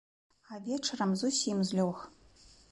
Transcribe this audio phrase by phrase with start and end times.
[0.53, 2.03] А вечарам зусім злёг.